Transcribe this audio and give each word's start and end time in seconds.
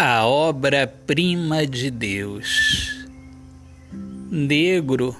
a 0.00 0.24
obra-prima 0.24 1.66
de 1.66 1.90
Deus. 1.90 3.04
Negro, 4.30 5.16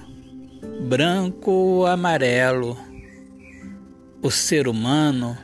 branco 0.87 1.51
ou 1.51 1.85
amarelo, 1.85 2.77
o 4.21 4.31
ser 4.31 4.69
humano 4.69 5.37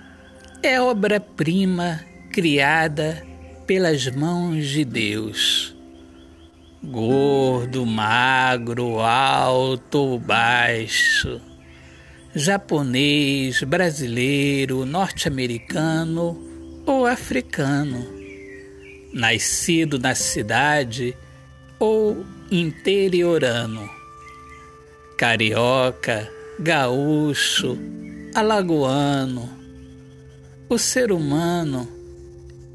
é 0.63 0.79
obra-prima 0.79 1.99
criada 2.31 3.27
pelas 3.67 4.07
mãos 4.07 4.67
de 4.67 4.85
Deus. 4.85 5.75
Gordo, 6.81 7.85
magro, 7.85 9.01
alto 9.01 9.97
ou 9.97 10.17
baixo, 10.17 11.41
japonês, 12.33 13.61
brasileiro, 13.63 14.85
norte-americano 14.85 16.41
ou 16.85 17.05
africano 17.05 18.24
nascido 19.15 19.97
na 19.97 20.13
cidade 20.13 21.15
ou 21.79 22.25
interiorano, 22.51 23.89
carioca, 25.17 26.29
gaúcho, 26.59 27.77
alagoano. 28.33 29.49
O 30.67 30.77
ser 30.77 31.13
humano 31.13 31.87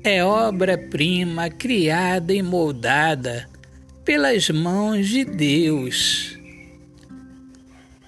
é 0.03 0.25
obra-prima 0.25 1.51
criada 1.51 2.33
e 2.33 2.43
moldada 2.43 3.47
pelas 4.03 4.49
mãos 4.49 5.07
de 5.09 5.27
Deus. 5.27 6.39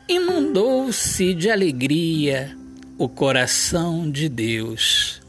Inundou-se 0.09 1.35
de 1.35 1.51
alegria 1.51 2.57
o 2.97 3.11
coração 3.11 4.11
de 4.11 4.27
Deus 4.27 5.21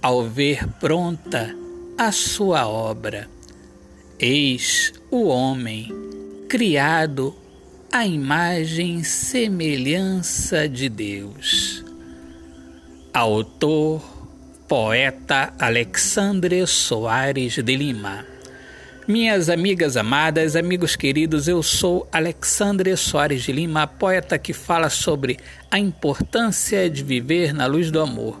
ao 0.00 0.22
ver 0.22 0.68
pronta 0.78 1.63
a 1.96 2.10
sua 2.10 2.66
obra. 2.66 3.28
Eis 4.18 4.92
o 5.10 5.26
homem, 5.28 5.92
criado 6.48 7.34
à 7.92 8.04
imagem 8.04 8.98
e 8.98 9.04
semelhança 9.04 10.68
de 10.68 10.88
Deus. 10.88 11.84
Autor, 13.12 14.02
poeta 14.66 15.52
Alexandre 15.56 16.66
Soares 16.66 17.54
de 17.54 17.76
Lima. 17.76 18.26
Minhas 19.06 19.48
amigas 19.48 19.96
amadas, 19.96 20.56
amigos 20.56 20.96
queridos, 20.96 21.46
eu 21.46 21.62
sou 21.62 22.08
Alexandre 22.10 22.96
Soares 22.96 23.42
de 23.42 23.52
Lima, 23.52 23.86
poeta 23.86 24.36
que 24.38 24.52
fala 24.52 24.90
sobre 24.90 25.38
a 25.70 25.78
importância 25.78 26.90
de 26.90 27.04
viver 27.04 27.54
na 27.54 27.66
luz 27.66 27.90
do 27.90 28.00
amor. 28.00 28.40